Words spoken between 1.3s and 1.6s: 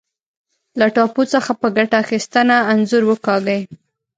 څخه